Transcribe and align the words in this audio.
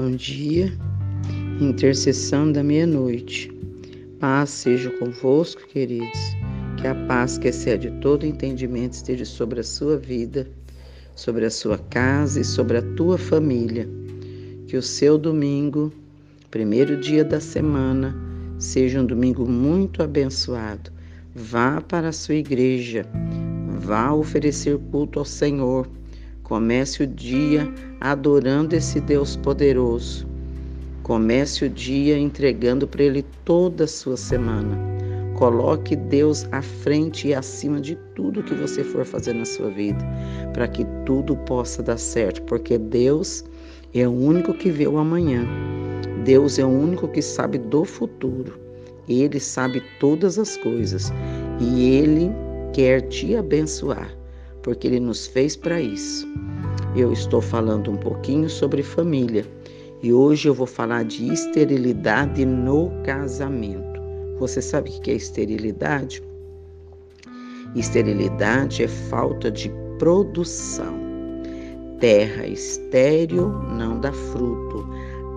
Bom 0.00 0.12
dia, 0.12 0.72
intercessão 1.60 2.52
da 2.52 2.62
meia-noite. 2.62 3.52
Paz 4.20 4.50
seja 4.50 4.90
convosco, 4.90 5.66
queridos. 5.66 6.36
Que 6.76 6.86
a 6.86 6.94
paz 7.08 7.36
que 7.36 7.48
excede 7.48 7.90
todo 8.00 8.24
entendimento 8.24 8.92
esteja 8.92 9.24
sobre 9.24 9.58
a 9.58 9.64
sua 9.64 9.96
vida, 9.98 10.46
sobre 11.16 11.46
a 11.46 11.50
sua 11.50 11.78
casa 11.78 12.40
e 12.40 12.44
sobre 12.44 12.76
a 12.76 12.82
tua 12.94 13.18
família. 13.18 13.88
Que 14.68 14.76
o 14.76 14.82
seu 14.82 15.18
domingo, 15.18 15.92
primeiro 16.48 17.00
dia 17.00 17.24
da 17.24 17.40
semana, 17.40 18.14
seja 18.56 19.00
um 19.00 19.04
domingo 19.04 19.50
muito 19.50 20.00
abençoado. 20.00 20.92
Vá 21.34 21.80
para 21.80 22.10
a 22.10 22.12
sua 22.12 22.36
igreja, 22.36 23.04
vá 23.80 24.12
oferecer 24.12 24.78
culto 24.92 25.18
ao 25.18 25.24
Senhor 25.24 25.88
Comece 26.48 27.02
o 27.02 27.06
dia 27.06 27.70
adorando 28.00 28.74
esse 28.74 28.98
Deus 29.02 29.36
poderoso. 29.36 30.26
Comece 31.02 31.66
o 31.66 31.68
dia 31.68 32.18
entregando 32.18 32.88
para 32.88 33.02
Ele 33.02 33.22
toda 33.44 33.84
a 33.84 33.86
sua 33.86 34.16
semana. 34.16 34.78
Coloque 35.34 35.94
Deus 35.94 36.48
à 36.50 36.62
frente 36.62 37.28
e 37.28 37.34
acima 37.34 37.78
de 37.82 37.96
tudo 38.14 38.42
que 38.42 38.54
você 38.54 38.82
for 38.82 39.04
fazer 39.04 39.34
na 39.34 39.44
sua 39.44 39.68
vida, 39.68 40.02
para 40.54 40.66
que 40.66 40.86
tudo 41.04 41.36
possa 41.36 41.82
dar 41.82 41.98
certo, 41.98 42.40
porque 42.44 42.78
Deus 42.78 43.44
é 43.92 44.08
o 44.08 44.12
único 44.12 44.54
que 44.54 44.70
vê 44.70 44.86
o 44.88 44.96
amanhã. 44.96 45.46
Deus 46.24 46.58
é 46.58 46.64
o 46.64 46.68
único 46.68 47.08
que 47.08 47.20
sabe 47.20 47.58
do 47.58 47.84
futuro. 47.84 48.58
Ele 49.06 49.38
sabe 49.38 49.82
todas 50.00 50.38
as 50.38 50.56
coisas 50.56 51.12
e 51.60 51.90
ele 51.90 52.30
quer 52.72 53.02
te 53.02 53.36
abençoar 53.36 54.18
porque 54.68 54.86
Ele 54.86 55.00
nos 55.00 55.26
fez 55.26 55.56
para 55.56 55.80
isso. 55.80 56.28
Eu 56.96 57.12
estou 57.12 57.40
falando 57.40 57.90
um 57.90 57.96
pouquinho 57.96 58.48
sobre 58.48 58.82
família 58.82 59.44
e 60.02 60.12
hoje 60.12 60.48
eu 60.48 60.54
vou 60.54 60.66
falar 60.66 61.04
de 61.04 61.32
esterilidade 61.32 62.44
no 62.44 62.90
casamento. 63.04 64.00
Você 64.38 64.62
sabe 64.62 64.90
o 64.90 65.00
que 65.00 65.10
é 65.10 65.14
esterilidade? 65.14 66.22
Esterilidade 67.76 68.82
é 68.82 68.88
falta 68.88 69.50
de 69.50 69.70
produção. 69.98 70.98
Terra 72.00 72.46
estéril 72.46 73.48
não 73.76 74.00
dá 74.00 74.12
fruto. 74.12 74.88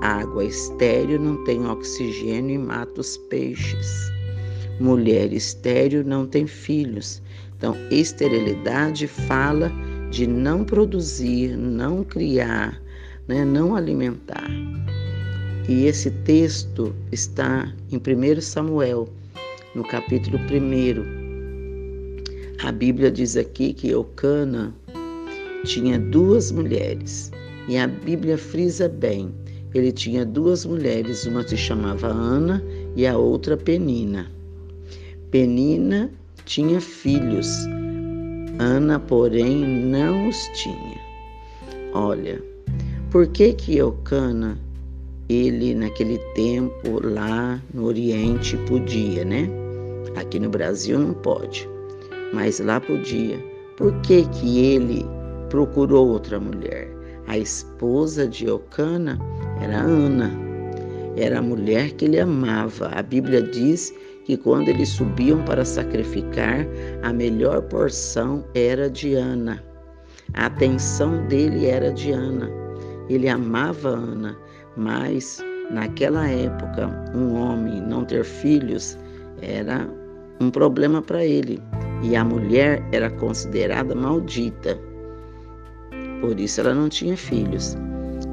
Água 0.01 0.45
estéril 0.45 1.19
não 1.19 1.43
tem 1.43 1.67
oxigênio 1.67 2.55
e 2.55 2.57
mata 2.57 3.01
os 3.01 3.17
peixes. 3.17 4.11
Mulher 4.79 5.33
estéril 5.33 6.03
não 6.03 6.25
tem 6.25 6.47
filhos. 6.47 7.21
Então, 7.57 7.75
esterilidade 7.91 9.05
fala 9.05 9.71
de 10.11 10.27
não 10.27 10.63
produzir, 10.63 11.57
não 11.57 12.03
criar, 12.03 12.79
né, 13.27 13.43
não 13.45 13.75
alimentar. 13.75 14.49
E 15.67 15.85
esse 15.85 16.11
texto 16.11 16.93
está 17.11 17.73
em 17.91 17.97
1 17.97 18.41
Samuel, 18.41 19.07
no 19.73 19.83
capítulo 19.83 20.37
1. 20.37 21.21
A 22.67 22.71
Bíblia 22.71 23.09
diz 23.09 23.37
aqui 23.37 23.73
que 23.73 23.89
Eucana 23.89 24.75
tinha 25.63 25.97
duas 25.97 26.51
mulheres. 26.51 27.31
E 27.69 27.77
a 27.77 27.87
Bíblia 27.87 28.37
frisa 28.37 28.89
bem. 28.89 29.33
Ele 29.73 29.91
tinha 29.93 30.25
duas 30.25 30.65
mulheres, 30.65 31.25
uma 31.25 31.47
se 31.47 31.55
chamava 31.55 32.07
Ana 32.07 32.61
e 32.95 33.07
a 33.07 33.17
outra 33.17 33.55
Penina. 33.55 34.29
Penina 35.31 36.11
tinha 36.45 36.81
filhos. 36.81 37.47
Ana, 38.59 38.99
porém, 38.99 39.65
não 39.65 40.29
os 40.29 40.47
tinha. 40.53 40.99
Olha, 41.93 42.41
por 43.09 43.27
que 43.27 43.53
que 43.53 43.77
Eucana, 43.77 44.57
ele 45.27 45.73
naquele 45.73 46.17
tempo 46.35 47.05
lá 47.05 47.61
no 47.73 47.85
Oriente 47.85 48.57
podia, 48.67 49.25
né? 49.25 49.49
Aqui 50.15 50.39
no 50.39 50.49
Brasil 50.49 50.99
não 50.99 51.13
pode, 51.13 51.67
mas 52.33 52.59
lá 52.59 52.79
podia. 52.79 53.37
Por 53.77 53.93
que 54.01 54.25
que 54.29 54.59
ele 54.59 55.05
procurou 55.49 56.09
outra 56.09 56.39
mulher? 56.39 56.89
A 57.27 57.37
esposa 57.37 58.27
de 58.27 58.45
Eucana 58.45 59.17
era 59.61 59.79
Ana. 59.79 60.31
Era 61.15 61.39
a 61.39 61.41
mulher 61.41 61.91
que 61.91 62.05
ele 62.05 62.19
amava. 62.19 62.87
A 62.93 63.01
Bíblia 63.01 63.41
diz 63.41 63.93
que 64.25 64.37
quando 64.37 64.69
eles 64.69 64.89
subiam 64.89 65.43
para 65.43 65.65
sacrificar, 65.65 66.65
a 67.03 67.11
melhor 67.11 67.61
porção 67.63 68.43
era 68.53 68.89
de 68.89 69.15
Ana. 69.15 69.63
A 70.33 70.45
atenção 70.45 71.25
dele 71.27 71.65
era 71.65 71.91
de 71.91 72.11
Ana. 72.11 72.49
Ele 73.09 73.27
amava 73.27 73.89
Ana, 73.89 74.37
mas 74.77 75.43
naquela 75.71 76.27
época, 76.27 76.89
um 77.15 77.35
homem 77.35 77.81
não 77.81 78.05
ter 78.05 78.23
filhos 78.23 78.97
era 79.41 79.87
um 80.39 80.49
problema 80.49 81.01
para 81.01 81.25
ele. 81.25 81.61
E 82.03 82.15
a 82.15 82.23
mulher 82.23 82.83
era 82.91 83.09
considerada 83.09 83.93
maldita. 83.93 84.79
Por 86.19 86.39
isso 86.39 86.61
ela 86.61 86.73
não 86.73 86.89
tinha 86.89 87.17
filhos. 87.17 87.77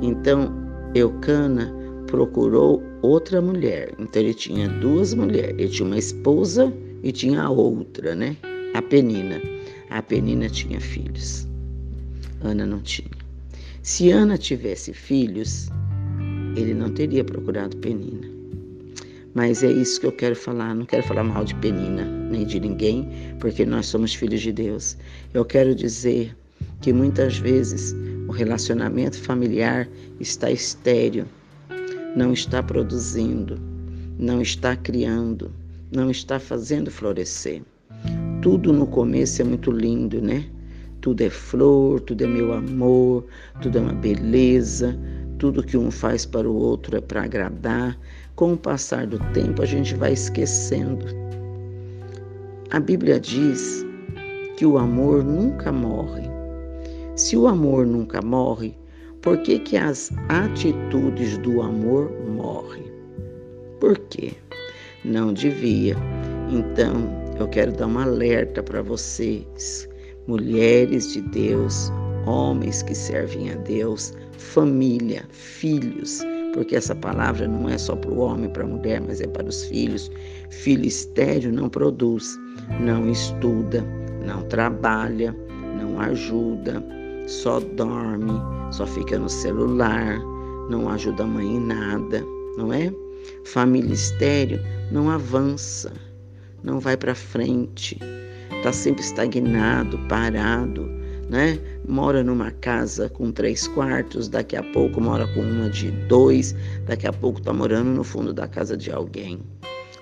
Então, 0.01 0.55
Eucana 0.95 1.73
procurou 2.07 2.83
outra 3.03 3.41
mulher. 3.41 3.95
Então 3.99 4.23
ele 4.23 4.35
tinha 4.35 4.69
duas 4.69 5.15
mulheres. 5.15 5.55
Ele 5.59 5.69
tinha 5.69 5.87
uma 5.87 5.99
esposa 5.99 6.73
e 7.03 7.13
tinha 7.13 7.43
a 7.43 7.51
outra, 7.51 8.15
né? 8.15 8.37
A 8.75 8.83
Penina. 8.83 9.41
A 9.91 10.03
Penina 10.03 10.49
tinha 10.49 10.81
filhos. 10.81 11.47
Ana 12.43 12.67
não 12.67 12.81
tinha. 12.81 13.11
Se 13.83 14.11
Ana 14.11 14.37
tivesse 14.37 14.93
filhos, 14.93 15.69
ele 16.57 16.75
não 16.75 16.91
teria 16.91 17.25
procurado 17.25 17.77
Penina. 17.79 18.29
Mas 19.35 19.63
é 19.63 19.71
isso 19.71 20.01
que 20.01 20.07
eu 20.07 20.13
quero 20.13 20.35
falar. 20.35 20.75
Não 20.75 20.85
quero 20.85 21.03
falar 21.03 21.25
mal 21.25 21.45
de 21.45 21.55
Penina, 21.57 22.05
nem 22.05 22.45
de 22.45 22.59
ninguém, 22.59 23.09
porque 23.39 23.65
nós 23.65 23.87
somos 23.87 24.15
filhos 24.15 24.41
de 24.41 24.53
Deus. 24.53 24.97
Eu 25.33 25.45
quero 25.45 25.75
dizer 25.75 26.37
que 26.81 26.93
muitas 26.93 27.39
vezes 27.39 27.95
o 28.29 28.33
relacionamento 28.33 29.21
familiar 29.21 29.89
está 30.21 30.51
estéreo 30.51 31.27
não 32.19 32.33
está 32.33 32.61
produzindo, 32.61 33.61
não 34.19 34.43
está 34.43 34.75
criando, 34.75 35.53
não 35.95 36.11
está 36.11 36.41
fazendo 36.41 36.91
florescer. 36.91 37.63
Tudo 38.43 38.73
no 38.73 38.89
começo 38.89 39.41
é 39.41 39.45
muito 39.45 39.71
lindo, 39.71 40.21
né? 40.21 40.45
Tudo 41.01 41.21
é 41.21 41.31
flor, 41.31 42.01
tudo 42.01 42.25
é 42.25 42.27
meu 42.27 42.53
amor, 42.53 43.25
tudo 43.63 43.79
é 43.79 43.81
uma 43.81 43.93
beleza, 43.93 44.99
tudo 45.39 45.63
que 45.63 45.77
um 45.77 45.93
faz 45.93 46.27
para 46.27 46.51
o 46.51 46.57
outro 46.57 46.97
é 46.97 47.01
para 47.01 47.23
agradar. 47.23 47.97
Com 48.35 48.55
o 48.55 48.59
passar 48.59 49.07
do 49.07 49.21
tempo, 49.33 49.63
a 49.63 49.67
gente 49.67 49.95
vai 49.95 50.13
esquecendo. 50.13 51.07
A 52.73 52.81
Bíblia 52.81 53.21
diz 53.21 53.87
que 54.57 54.67
o 54.67 54.77
amor 54.77 55.23
nunca 55.23 55.71
morre. 55.71 56.29
Se 57.15 57.37
o 57.37 57.47
amor 57.47 57.87
nunca 57.87 58.21
morre, 58.21 58.77
por 59.23 59.39
que, 59.39 59.59
que 59.59 59.77
as 59.77 60.11
atitudes 60.29 61.39
do 61.39 61.61
amor 61.61 62.11
morrem? 62.29 62.85
Por 63.81 63.99
quê? 64.11 64.33
Não 65.05 65.33
devia. 65.33 65.97
Então, 66.51 67.09
eu 67.39 67.49
quero 67.49 67.73
dar 67.73 67.87
um 67.87 67.99
alerta 67.99 68.63
para 68.63 68.83
vocês, 68.83 69.89
mulheres 70.27 71.13
de 71.13 71.21
Deus, 71.21 71.91
homens 72.27 72.83
que 72.83 72.95
servem 72.95 73.51
a 73.51 73.57
Deus, 73.57 74.13
família, 74.37 75.25
filhos, 75.31 76.23
porque 76.55 76.77
essa 76.77 76.95
palavra 76.95 77.47
não 77.47 77.69
é 77.69 77.77
só 77.77 77.97
para 77.97 78.11
o 78.11 78.19
homem, 78.19 78.49
para 78.51 78.65
a 78.65 78.67
mulher, 78.67 79.01
mas 79.01 79.21
é 79.21 79.27
para 79.27 79.47
os 79.47 79.65
filhos. 79.65 80.11
Filho 80.51 80.87
estéreo 80.87 81.53
não 81.53 81.69
produz, 81.69 82.39
não 82.81 83.11
estuda, 83.11 83.85
não 84.25 84.43
trabalha, 84.45 85.37
não 85.81 86.01
ajuda, 86.01 86.83
só 87.27 87.61
dorme, 87.61 88.58
só 88.71 88.87
fica 88.87 89.19
no 89.19 89.29
celular, 89.29 90.19
não 90.69 90.89
ajuda 90.89 91.25
a 91.25 91.27
mãe 91.27 91.57
em 91.57 91.61
nada, 91.61 92.25
não 92.57 92.73
é? 92.73 92.93
Família 93.45 93.95
estéreo 93.95 94.61
não 94.93 95.11
avança, 95.11 95.93
não 96.63 96.79
vai 96.79 96.97
para 96.97 97.15
frente, 97.15 97.99
está 98.57 98.73
sempre 98.73 99.03
estagnado, 99.03 99.99
parado, 100.09 100.89
né? 101.29 101.59
Mora 101.87 102.23
numa 102.23 102.51
casa 102.51 103.09
com 103.09 103.31
três 103.31 103.67
quartos, 103.69 104.29
daqui 104.29 104.57
a 104.57 104.63
pouco 104.63 105.01
mora 105.01 105.27
com 105.29 105.41
uma 105.41 105.69
de 105.71 105.91
dois, 106.09 106.55
daqui 106.87 107.07
a 107.07 107.13
pouco 107.13 107.39
está 107.39 107.53
morando 107.53 107.89
no 107.89 108.05
fundo 108.05 108.33
da 108.33 108.47
casa 108.47 108.77
de 108.77 108.91
alguém. 108.91 109.41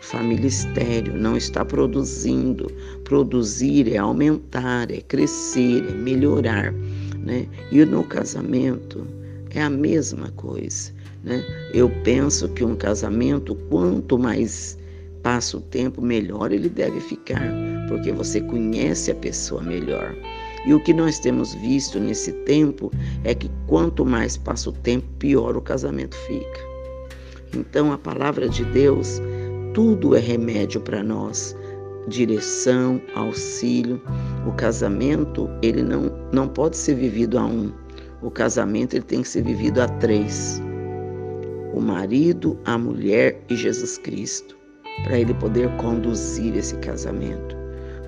Família 0.00 0.46
estéreo 0.46 1.16
não 1.16 1.36
está 1.36 1.64
produzindo. 1.64 2.70
Produzir 3.02 3.92
é 3.92 3.96
aumentar, 3.96 4.88
é 4.92 5.00
crescer, 5.00 5.84
é 5.88 5.92
melhorar 5.92 6.72
né? 7.26 7.46
E 7.72 7.84
no 7.84 8.04
casamento 8.04 9.04
é 9.50 9.60
a 9.60 9.68
mesma 9.68 10.30
coisa, 10.30 10.92
né? 11.24 11.44
Eu 11.74 11.90
penso 12.04 12.48
que 12.50 12.64
um 12.64 12.76
casamento, 12.76 13.54
quanto 13.68 14.16
mais 14.16 14.78
passa 15.22 15.56
o 15.56 15.60
tempo, 15.60 16.00
melhor 16.00 16.52
ele 16.52 16.68
deve 16.68 17.00
ficar, 17.00 17.52
porque 17.88 18.12
você 18.12 18.40
conhece 18.40 19.10
a 19.10 19.14
pessoa 19.16 19.60
melhor. 19.60 20.14
E 20.66 20.72
o 20.72 20.80
que 20.80 20.94
nós 20.94 21.18
temos 21.18 21.52
visto 21.54 21.98
nesse 21.98 22.32
tempo 22.44 22.92
é 23.24 23.34
que 23.34 23.50
quanto 23.66 24.04
mais 24.04 24.36
passa 24.36 24.70
o 24.70 24.72
tempo, 24.72 25.06
pior 25.18 25.56
o 25.56 25.60
casamento 25.60 26.16
fica. 26.28 26.60
Então 27.56 27.92
a 27.92 27.98
palavra 27.98 28.48
de 28.48 28.64
Deus, 28.66 29.20
tudo 29.74 30.14
é 30.14 30.20
remédio 30.20 30.80
para 30.80 31.02
nós. 31.02 31.56
Direção, 32.08 33.00
auxílio. 33.14 34.00
O 34.46 34.52
casamento, 34.52 35.50
ele 35.60 35.82
não, 35.82 36.12
não 36.32 36.46
pode 36.46 36.76
ser 36.76 36.94
vivido 36.94 37.36
a 37.36 37.44
um. 37.44 37.72
O 38.22 38.30
casamento 38.30 38.94
ele 38.94 39.04
tem 39.04 39.22
que 39.22 39.28
ser 39.28 39.42
vivido 39.42 39.82
a 39.82 39.88
três: 39.88 40.62
o 41.74 41.80
marido, 41.80 42.56
a 42.64 42.78
mulher 42.78 43.42
e 43.50 43.56
Jesus 43.56 43.98
Cristo, 43.98 44.56
para 45.02 45.18
ele 45.18 45.34
poder 45.34 45.68
conduzir 45.78 46.56
esse 46.56 46.76
casamento. 46.76 47.56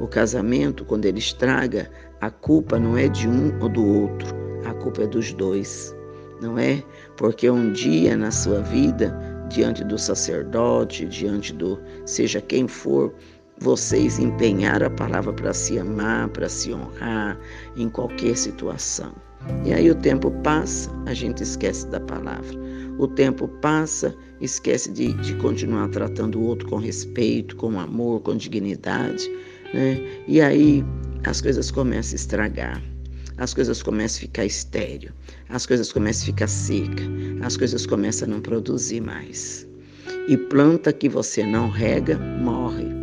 O 0.00 0.06
casamento, 0.06 0.84
quando 0.84 1.06
ele 1.06 1.18
estraga, 1.18 1.90
a 2.20 2.30
culpa 2.30 2.78
não 2.78 2.96
é 2.96 3.08
de 3.08 3.28
um 3.28 3.60
ou 3.60 3.68
do 3.68 3.84
outro, 3.84 4.34
a 4.64 4.72
culpa 4.74 5.02
é 5.02 5.06
dos 5.08 5.32
dois, 5.32 5.92
não 6.40 6.56
é? 6.56 6.82
Porque 7.16 7.50
um 7.50 7.72
dia 7.72 8.16
na 8.16 8.30
sua 8.30 8.60
vida, 8.60 9.12
diante 9.48 9.82
do 9.82 9.98
sacerdote, 9.98 11.04
diante 11.06 11.52
do 11.52 11.80
seja 12.04 12.40
quem 12.40 12.68
for, 12.68 13.12
vocês 13.60 14.18
empenharam 14.18 14.86
a 14.86 14.90
palavra 14.90 15.32
para 15.32 15.52
se 15.52 15.78
amar, 15.78 16.28
para 16.28 16.48
se 16.48 16.72
honrar 16.72 17.38
em 17.76 17.88
qualquer 17.88 18.36
situação. 18.36 19.12
E 19.64 19.72
aí 19.72 19.90
o 19.90 19.94
tempo 19.94 20.30
passa, 20.42 20.90
a 21.06 21.14
gente 21.14 21.42
esquece 21.42 21.86
da 21.88 22.00
palavra. 22.00 22.58
O 22.98 23.06
tempo 23.06 23.46
passa, 23.60 24.14
esquece 24.40 24.90
de, 24.90 25.12
de 25.14 25.34
continuar 25.36 25.88
tratando 25.88 26.38
o 26.38 26.42
outro 26.42 26.68
com 26.68 26.76
respeito, 26.76 27.56
com 27.56 27.78
amor, 27.78 28.20
com 28.20 28.36
dignidade. 28.36 29.28
Né? 29.72 30.00
E 30.26 30.40
aí 30.40 30.84
as 31.24 31.40
coisas 31.40 31.70
começam 31.70 32.12
a 32.12 32.16
estragar, 32.16 32.82
as 33.38 33.54
coisas 33.54 33.82
começam 33.82 34.18
a 34.18 34.20
ficar 34.22 34.44
estéreo, 34.44 35.12
as 35.48 35.66
coisas 35.66 35.92
começam 35.92 36.24
a 36.24 36.26
ficar 36.26 36.48
seca, 36.48 37.04
as 37.42 37.56
coisas 37.56 37.86
começam 37.86 38.28
a 38.28 38.30
não 38.32 38.40
produzir 38.40 39.00
mais. 39.00 39.66
E 40.28 40.36
planta 40.36 40.92
que 40.92 41.08
você 41.08 41.44
não 41.44 41.70
rega, 41.70 42.18
morre. 42.18 42.97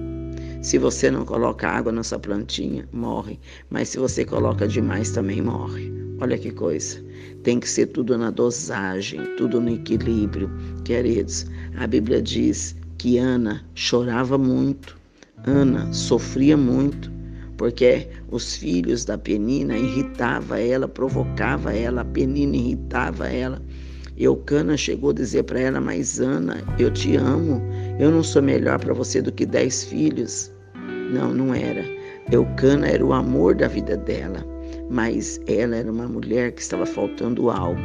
Se 0.65 0.79
você 0.79 1.11
não 1.11 1.23
coloca 1.23 1.69
água 1.69 1.91
na 1.91 2.01
sua 2.01 2.17
plantinha, 2.17 2.89
morre. 2.91 3.39
Mas 3.69 3.89
se 3.89 3.99
você 3.99 4.25
coloca 4.25 4.67
demais, 4.67 5.11
também 5.11 5.39
morre. 5.41 5.93
Olha 6.19 6.37
que 6.37 6.49
coisa. 6.49 7.03
Tem 7.43 7.59
que 7.59 7.69
ser 7.69 7.85
tudo 7.87 8.17
na 8.17 8.31
dosagem, 8.31 9.21
tudo 9.37 9.61
no 9.61 9.69
equilíbrio. 9.69 10.49
Queridos, 10.83 11.45
a 11.77 11.85
Bíblia 11.85 12.19
diz 12.19 12.75
que 12.97 13.19
Ana 13.19 13.63
chorava 13.75 14.39
muito 14.39 14.97
Ana 15.47 15.93
sofria 15.93 16.57
muito, 16.57 17.11
porque 17.55 18.07
os 18.31 18.55
filhos 18.55 19.05
da 19.05 19.15
Penina 19.15 19.77
irritava 19.77 20.59
ela, 20.59 20.87
provocava 20.87 21.71
ela, 21.71 22.01
a 22.01 22.05
Penina 22.05 22.55
irritava 22.55 23.29
ela. 23.29 23.61
Eucana 24.17 24.75
chegou 24.75 25.11
a 25.11 25.13
dizer 25.13 25.43
para 25.43 25.59
ela: 25.59 25.79
Mas 25.79 26.19
Ana, 26.19 26.63
eu 26.79 26.89
te 26.89 27.15
amo, 27.15 27.61
eu 27.99 28.09
não 28.09 28.23
sou 28.23 28.41
melhor 28.41 28.79
para 28.79 28.93
você 28.93 29.21
do 29.21 29.31
que 29.31 29.45
dez 29.45 29.83
filhos. 29.83 30.54
Não, 31.11 31.33
não 31.33 31.53
era. 31.53 31.83
Eucana 32.31 32.87
era 32.87 33.05
o 33.05 33.13
amor 33.13 33.55
da 33.55 33.67
vida 33.67 33.95
dela, 33.95 34.45
mas 34.89 35.39
ela 35.47 35.75
era 35.75 35.91
uma 35.91 36.07
mulher 36.07 36.51
que 36.51 36.61
estava 36.61 36.85
faltando 36.85 37.49
algo. 37.49 37.81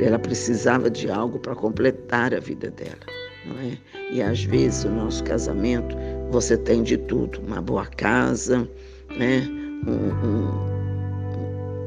Ela 0.00 0.18
precisava 0.18 0.90
de 0.90 1.10
algo 1.10 1.38
para 1.38 1.54
completar 1.54 2.34
a 2.34 2.40
vida 2.40 2.70
dela, 2.70 2.98
não 3.46 3.60
é? 3.60 3.78
E 4.12 4.22
às 4.22 4.44
vezes 4.44 4.84
o 4.84 4.90
nosso 4.90 5.22
casamento 5.24 5.96
você 6.30 6.56
tem 6.56 6.82
de 6.82 6.96
tudo, 6.96 7.40
uma 7.46 7.60
boa 7.60 7.86
casa, 7.86 8.68
né? 9.16 9.48
um, 9.86 10.00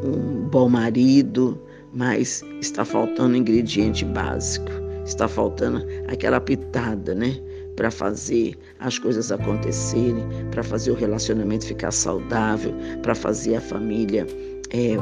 um, 0.06 0.10
um 0.10 0.50
bom 0.50 0.70
marido, 0.70 1.60
mas 1.94 2.44
está 2.62 2.86
faltando 2.86 3.36
ingrediente 3.36 4.06
básico, 4.06 4.72
está 5.06 5.28
faltando 5.28 5.86
aquela 6.08 6.40
pitada, 6.40 7.14
né? 7.16 7.36
Para 7.78 7.90
fazer 7.90 8.58
as 8.80 9.00
coisas 9.00 9.32
acontecerem, 9.32 10.28
para 10.52 10.64
fazer 10.64 10.92
o 10.92 10.96
relacionamento 10.96 11.66
ficar 11.66 11.92
saudável, 11.92 12.74
para 13.02 13.16
fazer 13.16 13.56
a 13.56 13.62
família 13.62 14.28
é, 14.72 14.98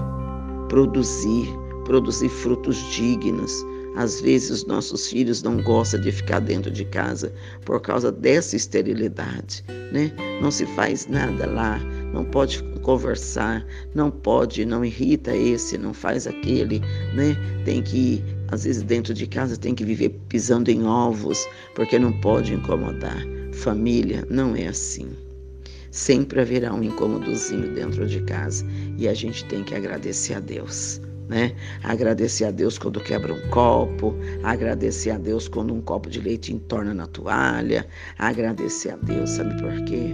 produzir, 0.70 1.48
produzir 1.86 2.30
frutos 2.30 2.78
dignos, 2.92 3.52
às 3.96 4.20
vezes 4.20 4.50
os 4.50 4.66
nossos 4.66 5.08
filhos 5.08 5.42
não 5.42 5.62
gostam 5.62 6.00
de 6.02 6.12
ficar 6.12 6.40
dentro 6.40 6.70
de 6.70 6.84
casa 6.86 7.34
por 7.64 7.80
causa 7.82 8.12
dessa 8.12 8.56
esterilidade, 8.56 9.64
né? 9.92 10.12
Não 10.42 10.52
se 10.52 10.66
faz 10.66 11.08
nada 11.08 11.46
lá, 11.46 11.80
não 12.14 12.26
pode 12.26 12.62
conversar, 12.82 13.66
não 13.94 14.12
pode, 14.12 14.66
não 14.66 14.84
irrita 14.84 15.36
esse, 15.36 15.78
não 15.78 15.94
faz 15.94 16.28
aquele, 16.28 16.80
né? 17.14 17.38
Tem 17.64 17.82
que 17.82 18.22
às 18.50 18.64
vezes 18.64 18.84
dentro 18.84 19.14
de 19.14 19.28
casa 19.28 19.58
tem 19.58 19.74
que 19.76 19.86
viver 19.86 20.10
pisando 20.30 20.70
em 20.70 20.86
ovos, 20.86 21.48
porque 21.74 21.98
não 21.98 22.12
pode 22.22 22.54
incomodar. 22.54 23.24
Família 23.54 24.26
não 24.30 24.56
é 24.56 24.68
assim. 24.68 25.10
Sempre 25.92 26.42
haverá 26.42 26.74
um 26.74 26.84
incômodozinho 26.84 27.74
dentro 27.74 28.06
de 28.06 28.22
casa 28.22 28.66
e 28.98 29.08
a 29.08 29.14
gente 29.14 29.46
tem 29.46 29.64
que 29.64 29.74
agradecer 29.74 30.34
a 30.34 30.40
Deus 30.40 31.02
né? 31.28 31.54
Agradecer 31.84 32.46
a 32.46 32.52
Deus 32.52 32.78
quando 32.78 33.00
quebra 33.00 33.34
um 33.34 33.50
copo, 33.50 34.16
agradecer 34.44 35.12
a 35.12 35.18
Deus 35.18 35.48
quando 35.48 35.74
um 35.74 35.82
copo 35.82 36.10
de 36.10 36.22
leite 36.22 36.54
entorna 36.54 36.94
na 36.94 37.08
toalha, 37.08 37.86
agradecer 38.18 38.92
a 38.92 38.98
Deus, 38.98 39.32
sabe 39.32 39.60
por 39.62 39.74
quê? 39.86 40.14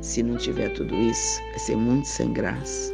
Se 0.00 0.22
não 0.22 0.36
tiver 0.36 0.70
tudo 0.70 0.94
isso, 0.94 1.40
vai 1.50 1.58
ser 1.58 1.76
muito 1.76 2.06
sem 2.06 2.32
graça. 2.32 2.92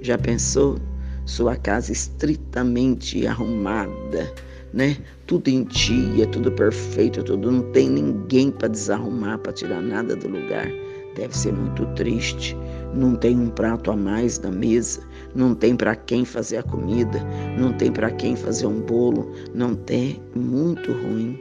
Já 0.00 0.18
pensou 0.18 0.78
sua 1.24 1.56
casa 1.56 1.92
estritamente 1.92 3.26
arrumada, 3.26 4.32
né? 4.72 4.96
Tudo 5.26 5.48
em 5.48 5.64
dia, 5.64 6.26
tudo 6.26 6.50
perfeito, 6.52 7.22
tudo 7.22 7.50
não 7.50 7.62
tem 7.72 7.88
ninguém 7.88 8.50
para 8.50 8.68
desarrumar, 8.68 9.38
para 9.38 9.52
tirar 9.52 9.80
nada 9.80 10.16
do 10.16 10.28
lugar. 10.28 10.68
Deve 11.14 11.36
ser 11.36 11.52
muito 11.52 11.84
triste. 11.94 12.56
Não 12.94 13.14
tem 13.14 13.38
um 13.38 13.50
prato 13.50 13.90
a 13.90 13.96
mais 13.96 14.38
na 14.38 14.50
mesa, 14.50 15.00
não 15.34 15.54
tem 15.54 15.76
para 15.76 15.96
quem 15.96 16.24
fazer 16.24 16.58
a 16.58 16.62
comida, 16.62 17.20
não 17.58 17.72
tem 17.72 17.90
para 17.90 18.10
quem 18.10 18.36
fazer 18.36 18.66
um 18.66 18.80
bolo, 18.80 19.32
não 19.54 19.74
tem, 19.74 20.22
muito 20.34 20.92
ruim. 20.92 21.38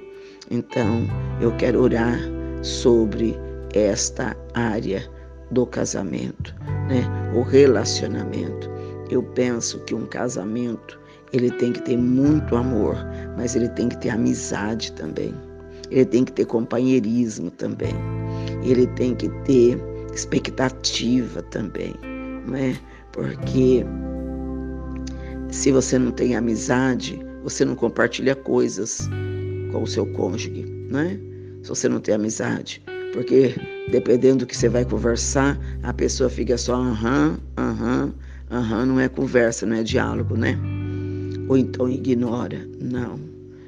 Então, 0.50 1.06
eu 1.42 1.52
quero 1.58 1.82
orar 1.82 2.20
sobre 2.62 3.36
esta 3.74 4.36
área 4.54 5.10
do 5.52 5.66
casamento, 5.66 6.56
né? 6.88 7.04
O 7.34 7.42
relacionamento. 7.42 8.70
Eu 9.12 9.22
penso 9.22 9.78
que 9.82 9.94
um 9.94 10.06
casamento, 10.06 11.00
ele 11.34 11.52
tem 11.52 11.74
que 11.74 11.82
ter 11.82 11.98
muito 11.98 12.56
amor, 12.56 12.96
mas 13.38 13.56
ele 13.56 13.68
tem 13.70 13.90
que 13.90 13.98
ter 13.98 14.10
amizade 14.10 14.94
também. 14.94 15.34
Ele 15.90 16.06
tem 16.06 16.24
que 16.24 16.32
ter 16.32 16.46
companheirismo 16.46 17.52
também. 17.52 17.94
Ele 18.64 18.88
tem 18.88 19.14
que 19.14 19.28
ter 19.44 19.78
expectativa 20.14 21.42
também, 21.44 21.94
não 22.48 22.56
é? 22.56 22.76
Porque 23.12 23.86
se 25.50 25.72
você 25.72 26.00
não 26.00 26.12
tem 26.12 26.36
amizade, 26.36 27.20
você 27.44 27.66
não 27.66 27.76
compartilha 27.76 28.36
coisas 28.36 29.10
com 29.72 29.84
o 29.84 29.88
seu 29.88 30.06
cônjuge, 30.14 30.66
né? 30.90 31.20
Se 31.64 31.70
você 31.70 31.90
não 31.90 32.00
tem 32.00 32.16
amizade, 32.16 32.82
porque 33.14 33.56
dependendo 33.92 34.40
do 34.40 34.46
que 34.46 34.56
você 34.56 34.70
vai 34.70 34.86
conversar, 34.86 35.60
a 35.84 35.94
pessoa 35.94 36.30
fica 36.30 36.58
só 36.58 36.76
aham, 36.76 37.38
aham, 37.58 38.14
aham, 38.52 38.86
não 38.86 39.00
é 39.00 39.08
conversa, 39.08 39.66
não 39.66 39.78
é 39.78 39.84
diálogo, 39.84 40.36
né? 40.36 40.58
Ou 41.48 41.58
então 41.58 41.90
ignora. 41.90 42.68
Não. 42.80 43.20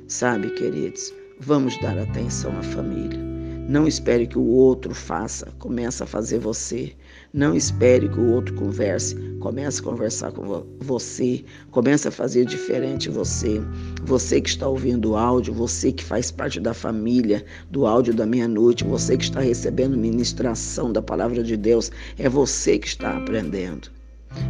Sabe, 0.08 0.50
queridos, 0.52 1.14
vamos 1.40 1.80
dar 1.82 1.98
atenção 1.98 2.58
à 2.58 2.62
família. 2.62 3.20
Não 3.68 3.88
espere 3.88 4.28
que 4.28 4.38
o 4.38 4.46
outro 4.46 4.94
faça, 4.94 5.48
comece 5.58 6.04
a 6.04 6.06
fazer 6.06 6.38
você. 6.38 6.92
Não 7.34 7.56
espere 7.56 8.10
que 8.10 8.20
o 8.20 8.32
outro 8.32 8.54
converse, 8.56 9.16
comece 9.40 9.80
a 9.80 9.84
conversar 9.84 10.34
com 10.34 10.66
você, 10.80 11.46
comece 11.72 12.10
a 12.10 12.12
fazer 12.12 12.46
diferente 12.46 13.10
você. 13.10 13.62
Você 14.04 14.42
que 14.42 14.50
está 14.50 14.68
ouvindo 14.68 15.12
o 15.12 15.16
áudio, 15.16 15.54
você 15.54 15.94
que 15.94 16.04
faz 16.04 16.30
parte 16.30 16.60
da 16.60 16.74
família 16.74 17.46
do 17.72 17.86
áudio 17.86 18.14
da 18.14 18.26
meia-noite, 18.26 18.84
você 18.84 19.16
que 19.16 19.24
está 19.24 19.40
recebendo 19.40 19.98
ministração 19.98 20.92
da 20.92 21.02
palavra 21.02 21.42
de 21.42 21.56
Deus, 21.56 21.90
é 22.18 22.28
você 22.28 22.78
que 22.78 22.88
está 22.88 23.16
aprendendo. 23.16 23.90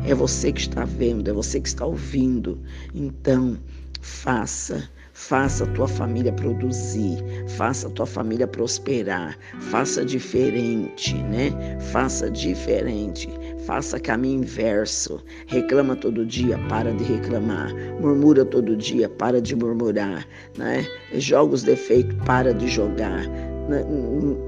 É 0.05 0.13
você 0.13 0.51
que 0.51 0.61
está 0.61 0.85
vendo, 0.85 1.29
é 1.29 1.33
você 1.33 1.59
que 1.59 1.67
está 1.67 1.85
ouvindo. 1.85 2.59
Então, 2.93 3.57
faça 4.01 4.89
Faça 5.15 5.63
a 5.63 5.67
tua 5.67 5.87
família 5.87 6.33
produzir, 6.33 7.23
faça 7.55 7.87
a 7.87 7.91
tua 7.91 8.05
família 8.05 8.47
prosperar, 8.47 9.37
faça 9.69 10.03
diferente, 10.03 11.13
né? 11.15 11.51
Faça 11.91 12.31
diferente, 12.31 13.29
faça 13.67 13.99
caminho 13.99 14.41
inverso. 14.41 15.23
Reclama 15.45 15.95
todo 15.95 16.25
dia, 16.25 16.57
para 16.67 16.91
de 16.91 17.03
reclamar. 17.03 17.71
Murmura 18.01 18.43
todo 18.43 18.75
dia, 18.75 19.07
para 19.07 19.39
de 19.39 19.55
murmurar, 19.55 20.27
né? 20.57 20.83
Joga 21.13 21.53
os 21.53 21.61
defeitos, 21.61 22.17
para 22.25 22.51
de 22.51 22.67
jogar 22.67 23.23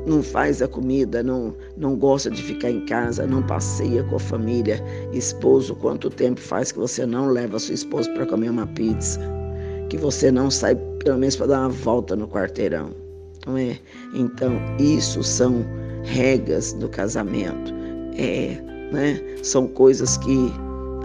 não 0.06 0.22
faz 0.22 0.62
a 0.62 0.68
comida, 0.68 1.24
não, 1.24 1.54
não 1.78 1.96
gosta 1.96 2.30
de 2.30 2.42
ficar 2.42 2.70
em 2.70 2.86
casa, 2.86 3.26
não 3.26 3.42
passeia 3.42 4.04
com 4.04 4.16
a 4.16 4.20
família, 4.20 4.84
esposo, 5.14 5.76
quanto 5.76 6.10
tempo 6.10 6.40
faz 6.40 6.72
que 6.72 6.80
você 6.80 7.06
não 7.06 7.30
leva 7.30 7.60
sua 7.60 7.76
esposa 7.76 8.12
para 8.12 8.26
comer 8.26 8.50
uma 8.50 8.68
pizza, 8.68 9.20
que 9.90 9.98
você 9.98 10.32
não 10.32 10.52
sai 10.52 10.76
pelo 11.04 11.18
menos 11.18 11.36
para 11.36 11.48
dar 11.48 11.60
uma 11.62 11.70
volta 11.70 12.16
no 12.16 12.28
quarteirão, 12.28 12.90
não 13.46 13.58
é? 13.58 13.78
Então, 14.14 14.60
isso 14.80 15.24
são 15.24 15.66
regras 16.04 16.74
do 16.74 16.90
casamento, 16.90 17.74
é, 18.18 18.62
né? 18.92 19.22
São 19.44 19.68
coisas 19.68 20.18
que 20.18 20.52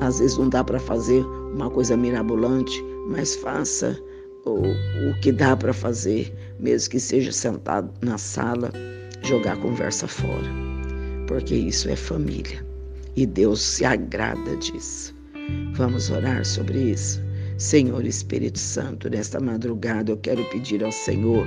às 0.00 0.18
vezes 0.18 0.36
não 0.38 0.48
dá 0.48 0.64
para 0.64 0.80
fazer 0.80 1.24
uma 1.54 1.70
coisa 1.70 1.96
mirabolante, 1.96 2.82
mas 3.06 3.36
faça 3.36 3.96
o, 4.44 4.62
o 5.10 5.20
que 5.20 5.32
dá 5.32 5.56
para 5.56 5.72
fazer, 5.72 6.34
mesmo 6.58 6.90
que 6.90 7.00
seja 7.00 7.32
sentado 7.32 7.92
na 8.02 8.18
sala, 8.18 8.70
jogar 9.22 9.54
a 9.54 9.56
conversa 9.56 10.08
fora, 10.08 10.48
porque 11.26 11.54
isso 11.54 11.88
é 11.88 11.96
família 11.96 12.64
e 13.16 13.26
Deus 13.26 13.60
se 13.60 13.84
agrada 13.84 14.56
disso. 14.56 15.14
Vamos 15.74 16.10
orar 16.10 16.44
sobre 16.44 16.78
isso. 16.78 17.20
Senhor 17.58 18.04
Espírito 18.06 18.58
Santo, 18.58 19.10
nesta 19.10 19.38
madrugada 19.38 20.12
eu 20.12 20.16
quero 20.16 20.42
pedir 20.50 20.82
ao 20.82 20.92
Senhor 20.92 21.46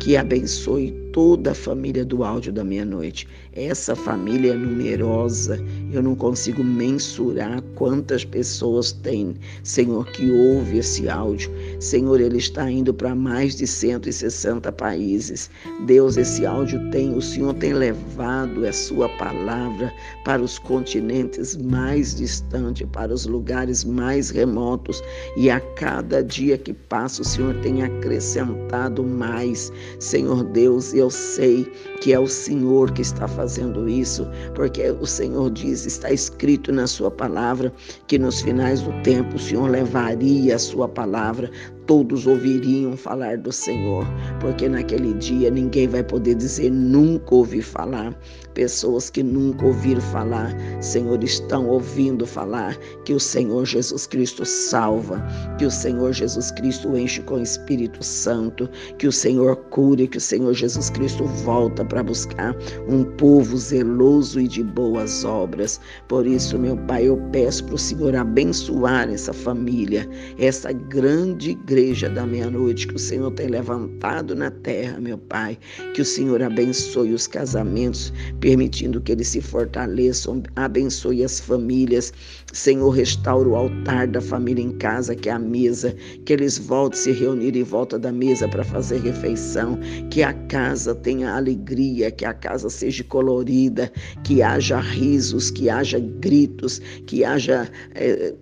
que 0.00 0.16
abençoe 0.16 0.92
toda 1.12 1.52
a 1.52 1.54
família 1.54 2.04
do 2.04 2.24
áudio 2.24 2.52
da 2.52 2.64
meia-noite. 2.64 3.28
Essa 3.54 3.94
família 3.94 4.52
é 4.52 4.56
numerosa, 4.56 5.62
eu 5.92 6.02
não 6.02 6.14
consigo 6.14 6.64
mensurar 6.64 7.60
quantas 7.74 8.24
pessoas 8.24 8.92
tem, 8.92 9.34
Senhor, 9.62 10.06
que 10.06 10.30
ouve 10.30 10.78
esse 10.78 11.06
áudio. 11.06 11.50
Senhor, 11.78 12.18
ele 12.18 12.38
está 12.38 12.70
indo 12.70 12.94
para 12.94 13.14
mais 13.14 13.54
de 13.54 13.66
160 13.66 14.72
países. 14.72 15.50
Deus, 15.84 16.16
esse 16.16 16.46
áudio 16.46 16.80
tem, 16.90 17.14
o 17.14 17.20
Senhor 17.20 17.52
tem 17.54 17.74
levado 17.74 18.66
a 18.66 18.72
sua 18.72 19.08
palavra 19.10 19.92
para 20.24 20.40
os 20.40 20.58
continentes 20.58 21.54
mais 21.56 22.14
distantes, 22.14 22.86
para 22.90 23.12
os 23.12 23.26
lugares 23.26 23.84
mais 23.84 24.30
remotos, 24.30 25.02
e 25.36 25.50
a 25.50 25.60
cada 25.60 26.24
dia 26.24 26.56
que 26.56 26.72
passa, 26.72 27.20
o 27.20 27.24
Senhor 27.24 27.54
tem 27.56 27.82
acrescentado 27.82 29.04
mais. 29.04 29.70
Senhor 29.98 30.44
Deus, 30.44 30.92
eu 30.94 31.10
sei 31.10 31.64
que 32.00 32.12
é 32.12 32.18
o 32.18 32.26
Senhor 32.26 32.90
que 32.90 33.02
está 33.02 33.28
fazendo 33.28 33.88
isso, 33.88 34.26
porque 34.54 34.90
o 34.90 35.06
Senhor 35.06 35.50
diz, 35.50 35.86
está 35.86 36.10
escrito 36.10 36.72
na 36.72 36.86
sua 36.86 37.10
palavra, 37.10 37.72
que 38.06 38.18
nos 38.18 38.40
finais 38.40 38.82
do 38.82 38.92
tempo 39.02 39.36
o 39.36 39.38
Senhor 39.38 39.70
levaria 39.70 40.56
a 40.56 40.58
sua 40.58 40.88
palavra 40.88 41.50
todos 41.86 42.26
ouviriam 42.26 42.96
falar 42.96 43.38
do 43.38 43.52
Senhor, 43.52 44.06
porque 44.40 44.68
naquele 44.68 45.14
dia 45.14 45.50
ninguém 45.50 45.88
vai 45.88 46.02
poder 46.02 46.34
dizer 46.34 46.70
nunca 46.70 47.34
ouvi 47.34 47.62
falar. 47.62 48.16
Pessoas 48.54 49.08
que 49.08 49.22
nunca 49.22 49.64
ouviram 49.64 50.02
falar, 50.02 50.54
Senhor, 50.82 51.24
estão 51.24 51.66
ouvindo 51.68 52.26
falar 52.26 52.76
que 53.06 53.14
o 53.14 53.20
Senhor 53.20 53.64
Jesus 53.64 54.06
Cristo 54.06 54.44
salva, 54.44 55.24
que 55.58 55.64
o 55.64 55.70
Senhor 55.70 56.12
Jesus 56.12 56.50
Cristo 56.50 56.94
enche 56.94 57.22
com 57.22 57.36
o 57.36 57.42
Espírito 57.42 58.04
Santo, 58.04 58.68
que 58.98 59.06
o 59.06 59.12
Senhor 59.12 59.56
cure, 59.70 60.06
que 60.06 60.18
o 60.18 60.20
Senhor 60.20 60.52
Jesus 60.52 60.90
Cristo 60.90 61.24
volta 61.24 61.82
para 61.82 62.02
buscar 62.02 62.54
um 62.88 63.04
povo 63.16 63.56
zeloso 63.56 64.38
e 64.38 64.46
de 64.46 64.62
boas 64.62 65.24
obras. 65.24 65.80
Por 66.06 66.26
isso, 66.26 66.58
meu 66.58 66.76
Pai, 66.76 67.08
eu 67.08 67.16
peço 67.32 67.64
para 67.64 67.76
o 67.76 67.78
Senhor 67.78 68.14
abençoar 68.14 69.08
essa 69.08 69.32
família, 69.32 70.06
essa 70.38 70.72
grande 70.72 71.54
igreja 71.72 72.10
da 72.10 72.26
meia-noite 72.26 72.86
que 72.86 72.96
o 72.96 72.98
Senhor 72.98 73.30
tem 73.30 73.46
levantado 73.46 74.34
na 74.34 74.50
terra, 74.50 75.00
meu 75.00 75.16
Pai. 75.16 75.58
Que 75.94 76.02
o 76.02 76.04
Senhor 76.04 76.42
abençoe 76.42 77.14
os 77.14 77.26
casamentos, 77.26 78.12
permitindo 78.40 79.00
que 79.00 79.12
eles 79.12 79.28
se 79.28 79.40
fortaleçam, 79.40 80.42
abençoe 80.54 81.24
as 81.24 81.40
famílias. 81.40 82.12
Senhor, 82.52 82.90
restaura 82.90 83.48
o 83.48 83.56
altar 83.56 84.06
da 84.06 84.20
família 84.20 84.62
em 84.62 84.72
casa, 84.72 85.16
que 85.16 85.30
é 85.30 85.32
a 85.32 85.38
mesa, 85.38 85.96
que 86.26 86.34
eles 86.34 86.58
voltem 86.58 87.00
a 87.00 87.02
se 87.04 87.12
reunir 87.12 87.56
em 87.56 87.62
volta 87.62 87.98
da 87.98 88.12
mesa 88.12 88.46
para 88.46 88.62
fazer 88.62 89.00
refeição, 89.00 89.78
que 90.10 90.22
a 90.22 90.34
casa 90.48 90.94
tenha 90.94 91.34
alegria, 91.34 92.10
que 92.10 92.26
a 92.26 92.34
casa 92.34 92.68
seja 92.68 93.02
colorida, 93.04 93.90
que 94.24 94.42
haja 94.42 94.78
risos, 94.78 95.50
que 95.50 95.70
haja 95.70 95.98
gritos, 95.98 96.82
que 97.06 97.24
haja. 97.24 97.66
É, 97.94 98.34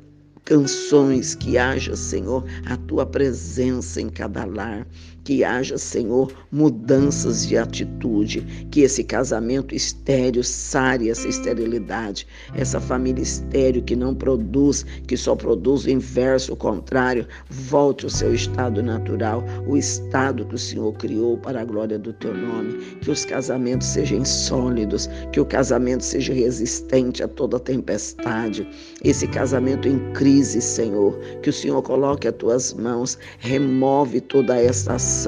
canções, 0.50 1.36
que 1.36 1.56
haja, 1.56 1.94
Senhor, 1.94 2.44
a 2.66 2.76
tua 2.76 3.06
presença 3.06 4.00
em 4.00 4.08
cada 4.08 4.44
lar, 4.44 4.84
que 5.30 5.44
haja, 5.44 5.78
Senhor, 5.78 6.32
mudanças 6.50 7.46
de 7.46 7.56
atitude, 7.56 8.40
que 8.68 8.80
esse 8.80 9.04
casamento 9.04 9.76
estéreo 9.76 10.42
sare 10.42 11.08
essa 11.08 11.28
esterilidade, 11.28 12.26
essa 12.52 12.80
família 12.80 13.22
estéreo 13.22 13.80
que 13.80 13.94
não 13.94 14.12
produz, 14.12 14.84
que 15.06 15.16
só 15.16 15.36
produz 15.36 15.84
o 15.84 15.90
inverso, 15.90 16.52
o 16.52 16.56
contrário, 16.56 17.28
volte 17.48 18.06
ao 18.06 18.10
seu 18.10 18.34
estado 18.34 18.82
natural, 18.82 19.44
o 19.68 19.76
estado 19.76 20.44
que 20.46 20.56
o 20.56 20.58
Senhor 20.58 20.92
criou 20.94 21.38
para 21.38 21.60
a 21.60 21.64
glória 21.64 21.96
do 21.96 22.12
teu 22.12 22.34
nome, 22.34 22.78
que 23.00 23.12
os 23.12 23.24
casamentos 23.24 23.86
sejam 23.86 24.24
sólidos, 24.24 25.08
que 25.30 25.38
o 25.38 25.46
casamento 25.46 26.02
seja 26.02 26.32
resistente 26.32 27.22
a 27.22 27.28
toda 27.28 27.60
tempestade, 27.60 28.68
esse 29.04 29.28
casamento 29.28 29.86
em 29.86 30.12
crise, 30.12 30.60
Senhor, 30.60 31.16
que 31.40 31.50
o 31.50 31.52
Senhor 31.52 31.80
coloque 31.82 32.26
as 32.26 32.34
tuas 32.34 32.72
mãos, 32.72 33.16
remove 33.38 34.20
toda 34.20 34.60
essa 34.60 34.94
ação. 34.94 35.19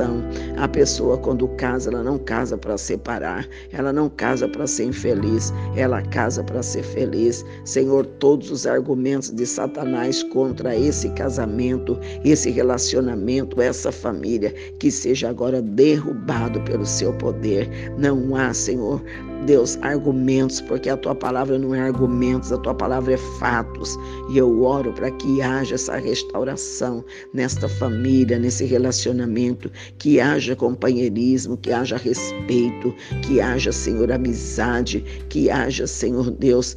A 0.57 0.69
pessoa, 0.69 1.19
quando 1.19 1.47
casa, 1.49 1.91
ela 1.91 2.03
não 2.03 2.17
casa 2.19 2.57
para 2.57 2.79
separar, 2.79 3.47
ela 3.73 3.93
não 3.93 4.09
casa 4.09 4.49
para 4.49 4.67
ser 4.67 4.85
infeliz, 4.85 5.53
ela 5.77 6.01
casa 6.03 6.43
para 6.43 6.63
ser 6.63 6.83
feliz. 6.83 7.45
Senhor, 7.65 8.07
todos 8.07 8.51
os 8.51 8.67
argumentos 8.67 9.31
de 9.31 9.47
Satanás 9.47 10.23
contra 10.23 10.75
esse 10.75 11.11
casamento, 11.11 11.99
esse 12.25 12.51
relacionamento, 12.51 13.61
essa 13.61 13.93
família, 13.93 14.55
que 14.79 14.91
seja 14.91 15.29
agora 15.29 15.61
derrubado 15.61 16.61
pelo 16.63 16.87
seu 16.87 17.13
poder. 17.15 17.69
Não 17.99 18.35
há, 18.35 18.55
Senhor, 18.55 19.03
Deus, 19.43 19.79
argumentos, 19.83 20.61
porque 20.61 20.89
a 20.89 20.97
tua 20.97 21.15
palavra 21.15 21.59
não 21.59 21.75
é 21.75 21.81
argumentos, 21.81 22.53
a 22.53 22.59
tua 22.59 22.75
palavra 22.75 23.15
é 23.15 23.17
fatos. 23.39 23.99
E 24.31 24.39
eu 24.39 24.63
oro 24.63 24.93
para 24.93 25.11
que 25.11 25.43
haja 25.43 25.75
essa 25.75 25.97
restauração 25.97 27.05
nesta 27.35 27.69
família, 27.69 28.39
nesse 28.39 28.65
relacionamento, 28.65 29.71
que 29.99 30.21
haja 30.21 30.57
companheirismo, 30.57 31.57
que 31.57 31.73
haja 31.73 31.97
respeito, 31.97 32.95
que 33.23 33.41
haja, 33.41 33.73
Senhor, 33.73 34.11
amizade, 34.13 35.01
que 35.29 35.51
haja, 35.51 35.87
Senhor 35.87 36.31
Deus, 36.31 36.77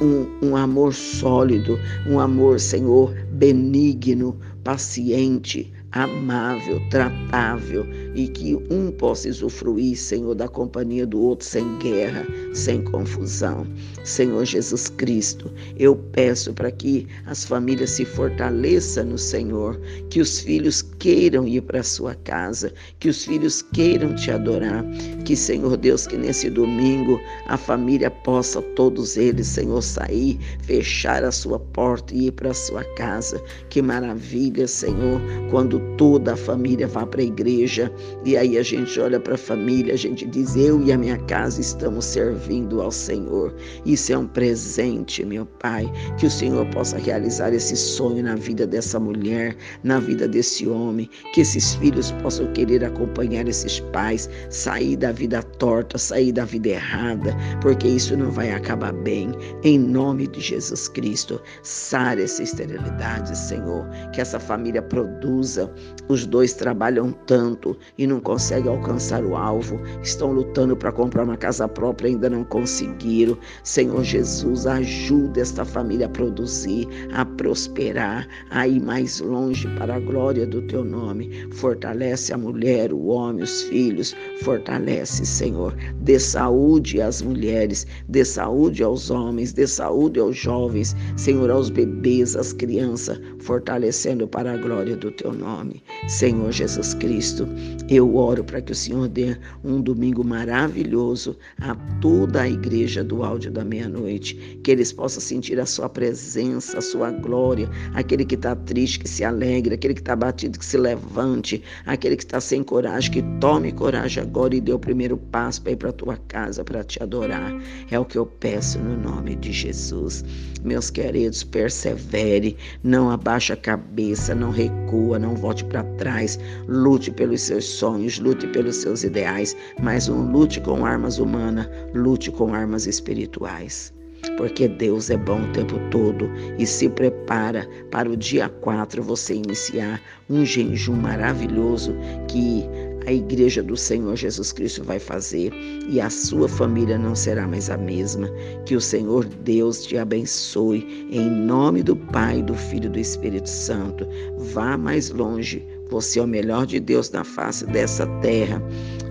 um, 0.00 0.26
um, 0.42 0.56
amor 0.56 0.92
sólido, 0.92 1.78
um 2.06 2.18
amor, 2.18 2.58
Senhor, 2.58 3.14
benigno, 3.32 4.38
paciente, 4.62 5.72
amável, 5.92 6.80
tratável 6.90 7.86
e 8.14 8.28
que 8.28 8.54
um 8.70 8.90
possa 8.90 9.28
usufruir, 9.28 9.96
Senhor, 9.96 10.34
da 10.34 10.48
companhia 10.48 11.06
do 11.06 11.20
outro 11.20 11.46
sem 11.46 11.78
guerra, 11.78 12.26
sem 12.52 12.82
confusão. 12.82 13.66
Senhor 14.04 14.44
Jesus 14.44 14.88
Cristo, 14.88 15.50
eu 15.78 15.96
peço 16.12 16.52
para 16.52 16.70
que 16.70 17.06
as 17.26 17.44
famílias 17.44 17.90
se 17.90 18.04
fortaleçam 18.04 19.04
no 19.04 19.18
Senhor, 19.18 19.80
que 20.10 20.20
os 20.20 20.40
filhos 20.40 20.82
queiram 20.98 21.46
ir 21.46 21.62
para 21.62 21.80
a 21.80 21.84
sua 21.84 22.14
casa, 22.14 22.72
que 23.00 23.08
os 23.08 23.24
filhos 23.24 23.62
queiram 23.72 24.14
te 24.14 24.30
adorar, 24.30 24.84
que, 25.24 25.34
Senhor 25.34 25.76
Deus, 25.76 26.06
que 26.06 26.16
nesse 26.16 26.50
domingo 26.50 27.20
a 27.46 27.56
família 27.56 28.10
possa, 28.10 28.62
todos 28.76 29.16
eles, 29.16 29.46
Senhor, 29.46 29.82
sair, 29.82 30.38
fechar 30.62 31.24
a 31.24 31.32
sua 31.32 31.58
porta 31.58 32.14
e 32.14 32.26
ir 32.26 32.32
para 32.32 32.50
a 32.50 32.54
sua 32.54 32.84
casa. 32.94 33.42
Que 33.70 33.82
maravilha, 33.82 34.68
Senhor, 34.68 35.20
quando 35.50 35.80
toda 35.96 36.34
a 36.34 36.36
família 36.36 36.86
vá 36.86 37.06
para 37.06 37.22
a 37.22 37.24
igreja 37.24 37.92
e 38.24 38.36
aí 38.36 38.56
a 38.56 38.62
gente 38.62 38.98
olha 38.98 39.20
para 39.20 39.34
a 39.34 39.38
família, 39.38 39.94
a 39.94 39.96
gente 39.96 40.26
diz: 40.26 40.56
Eu 40.56 40.82
e 40.82 40.92
a 40.92 40.98
minha 40.98 41.18
casa 41.18 41.60
estamos 41.60 42.04
servindo 42.04 42.80
ao 42.80 42.90
Senhor. 42.90 43.54
Isso 43.84 44.12
é 44.12 44.18
um 44.18 44.26
presente, 44.26 45.24
meu 45.24 45.44
Pai, 45.44 45.90
que 46.18 46.26
o 46.26 46.30
Senhor 46.30 46.66
possa 46.70 46.96
realizar 46.96 47.52
esse 47.52 47.76
sonho 47.76 48.22
na 48.22 48.34
vida 48.34 48.66
dessa 48.66 48.98
mulher, 48.98 49.56
na 49.82 50.00
vida 50.00 50.26
desse 50.26 50.66
homem, 50.66 51.08
que 51.32 51.42
esses 51.42 51.74
filhos 51.74 52.12
possam 52.22 52.50
querer 52.52 52.84
acompanhar 52.84 53.46
esses 53.46 53.80
pais, 53.92 54.28
sair 54.48 54.96
da 54.96 55.12
vida 55.12 55.42
torta, 55.42 55.98
sair 55.98 56.32
da 56.32 56.44
vida 56.44 56.70
errada, 56.70 57.36
porque 57.60 57.86
isso 57.88 58.16
não 58.16 58.30
vai 58.30 58.52
acabar 58.52 58.92
bem. 58.92 59.32
Em 59.62 59.78
nome 59.78 60.26
de 60.26 60.40
Jesus 60.40 60.88
Cristo, 60.88 61.40
sare 61.62 62.22
essa 62.22 62.42
esterilidade, 62.42 63.36
Senhor, 63.36 63.86
que 64.12 64.20
essa 64.20 64.40
família 64.40 64.80
produza 64.80 65.70
os 66.08 66.26
dois 66.26 66.52
trabalham 66.52 67.12
tanto 67.26 67.76
e 67.96 68.06
não 68.06 68.20
conseguem 68.20 68.70
alcançar 68.70 69.24
o 69.24 69.36
alvo, 69.36 69.80
estão 70.02 70.32
lutando 70.32 70.76
para 70.76 70.92
comprar 70.92 71.24
uma 71.24 71.36
casa 71.36 71.68
própria, 71.68 72.08
ainda 72.08 72.28
não 72.28 72.44
conseguiram. 72.44 73.36
Senhor 73.62 74.02
Jesus, 74.02 74.66
ajuda 74.66 75.40
esta 75.40 75.64
família 75.64 76.06
a 76.06 76.08
produzir, 76.08 76.88
a 77.12 77.24
prosperar, 77.24 78.26
a 78.50 78.66
ir 78.66 78.80
mais 78.80 79.20
longe 79.20 79.68
para 79.78 79.96
a 79.96 80.00
glória 80.00 80.46
do 80.46 80.62
teu 80.62 80.84
nome. 80.84 81.30
Fortalece 81.52 82.32
a 82.32 82.38
mulher, 82.38 82.92
o 82.92 83.06
homem, 83.06 83.44
os 83.44 83.62
filhos, 83.62 84.14
fortalece, 84.42 85.24
Senhor. 85.24 85.74
Dê 86.00 86.18
saúde 86.18 87.00
às 87.00 87.22
mulheres, 87.22 87.86
dê 88.08 88.24
saúde 88.24 88.82
aos 88.82 89.10
homens, 89.10 89.52
dê 89.52 89.66
saúde 89.66 90.18
aos 90.18 90.36
jovens, 90.36 90.96
Senhor, 91.16 91.50
aos 91.50 91.70
bebês, 91.70 92.36
às 92.36 92.52
crianças, 92.52 93.20
fortalecendo 93.40 94.26
para 94.26 94.52
a 94.52 94.56
glória 94.56 94.96
do 94.96 95.10
teu 95.10 95.32
nome. 95.32 95.82
Senhor 96.08 96.50
Jesus 96.52 96.94
Cristo, 96.94 97.46
eu 97.88 98.16
oro 98.16 98.42
para 98.42 98.62
que 98.62 98.72
o 98.72 98.74
Senhor 98.74 99.08
dê 99.08 99.36
um 99.62 99.80
domingo 99.80 100.24
maravilhoso 100.24 101.36
a 101.60 101.74
toda 102.00 102.42
a 102.42 102.48
igreja 102.48 103.04
do 103.04 103.22
áudio 103.22 103.50
da 103.50 103.64
meia-noite, 103.64 104.34
que 104.62 104.70
eles 104.70 104.92
possam 104.92 105.20
sentir 105.20 105.60
a 105.60 105.66
sua 105.66 105.88
presença, 105.88 106.78
a 106.78 106.82
sua 106.82 107.10
glória, 107.10 107.68
aquele 107.94 108.24
que 108.24 108.36
está 108.36 108.56
triste, 108.56 109.00
que 109.00 109.08
se 109.08 109.22
alegre, 109.22 109.74
aquele 109.74 109.94
que 109.94 110.00
está 110.00 110.16
batido, 110.16 110.58
que 110.58 110.64
se 110.64 110.78
levante, 110.78 111.62
aquele 111.84 112.16
que 112.16 112.24
está 112.24 112.40
sem 112.40 112.62
coragem, 112.62 113.10
que 113.10 113.22
tome 113.40 113.70
coragem 113.72 114.22
agora 114.22 114.54
e 114.54 114.60
dê 114.60 114.72
o 114.72 114.78
primeiro 114.78 115.16
passo 115.16 115.60
para 115.62 115.72
ir 115.72 115.76
para 115.76 115.90
a 115.90 115.92
tua 115.92 116.16
casa 116.28 116.64
para 116.64 116.82
te 116.82 117.02
adorar. 117.02 117.52
É 117.90 117.98
o 117.98 118.04
que 118.04 118.16
eu 118.16 118.24
peço 118.24 118.78
no 118.78 118.96
nome 118.96 119.36
de 119.36 119.52
Jesus. 119.52 120.24
Meus 120.62 120.88
queridos, 120.88 121.44
persevere, 121.44 122.56
não 122.82 123.10
abaixe 123.10 123.52
a 123.52 123.56
cabeça, 123.56 124.34
não 124.34 124.50
recua, 124.50 125.18
não 125.18 125.34
volte 125.34 125.62
para 125.64 125.84
trás, 125.98 126.38
lute 126.66 127.10
pelos 127.10 127.42
seus 127.42 127.73
sonhos, 127.74 128.18
lute 128.18 128.46
pelos 128.48 128.76
seus 128.76 129.04
ideais, 129.04 129.56
mas 129.82 130.08
não 130.08 130.30
lute 130.30 130.60
com 130.60 130.84
armas 130.84 131.18
humanas, 131.18 131.68
lute 131.94 132.30
com 132.30 132.54
armas 132.54 132.86
espirituais 132.86 133.92
porque 134.36 134.66
Deus 134.66 135.10
é 135.10 135.16
bom 135.16 135.42
o 135.42 135.52
tempo 135.52 135.78
todo 135.90 136.30
e 136.58 136.66
se 136.66 136.88
prepara 136.88 137.68
para 137.90 138.10
o 138.10 138.16
dia 138.16 138.48
4 138.48 139.02
você 139.02 139.34
iniciar 139.34 140.00
um 140.28 140.44
jejum 140.44 140.94
maravilhoso 140.94 141.94
que 142.28 142.64
a 143.06 143.12
igreja 143.12 143.62
do 143.62 143.76
Senhor 143.76 144.16
Jesus 144.16 144.50
Cristo 144.50 144.82
vai 144.82 144.98
fazer 144.98 145.52
e 145.88 146.00
a 146.00 146.08
sua 146.08 146.48
família 146.48 146.96
não 146.96 147.14
será 147.14 147.46
mais 147.46 147.68
a 147.68 147.76
mesma. 147.76 148.28
Que 148.64 148.74
o 148.74 148.80
Senhor 148.80 149.26
Deus 149.26 149.84
te 149.84 149.98
abençoe 149.98 151.06
em 151.10 151.30
nome 151.30 151.82
do 151.82 151.94
Pai, 151.94 152.42
do 152.42 152.54
Filho 152.54 152.86
e 152.86 152.90
do 152.90 152.98
Espírito 152.98 153.48
Santo. 153.48 154.08
Vá 154.38 154.78
mais 154.78 155.10
longe. 155.10 155.66
Você 155.94 156.18
é 156.18 156.22
o 156.22 156.26
melhor 156.26 156.66
de 156.66 156.80
Deus 156.80 157.08
na 157.10 157.22
face 157.22 157.64
dessa 157.66 158.04
terra. 158.20 158.60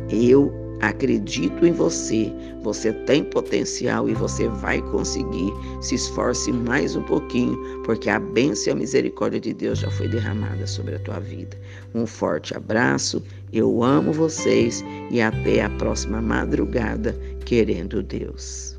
Eu 0.10 0.54
Acredito 0.84 1.66
em 1.66 1.72
você. 1.72 2.30
Você 2.62 2.92
tem 2.92 3.24
potencial 3.24 4.10
e 4.10 4.14
você 4.14 4.50
vai 4.50 4.82
conseguir. 4.82 5.50
Se 5.80 5.96
esforce 5.96 6.52
mais 6.52 6.94
um 6.98 7.04
pouquinho, 7.04 7.58
porque 7.86 8.10
a 8.10 8.20
bênção 8.20 8.74
e 8.74 8.76
a 8.76 8.80
misericórdia 8.80 9.40
de 9.40 9.54
Deus 9.54 9.80
já 9.80 9.90
foi 9.92 10.10
derramada 10.10 10.68
sobre 10.68 10.96
a 10.96 11.00
tua 11.00 11.22
vida. 11.22 11.58
Um 11.96 12.06
forte 12.06 12.54
abraço. 12.54 13.24
Eu 13.54 13.82
amo 13.82 14.12
vocês 14.12 14.84
e 15.10 15.22
até 15.22 15.64
a 15.64 15.70
próxima 15.70 16.22
madrugada, 16.22 17.18
querendo 17.46 18.04
Deus. 18.04 18.73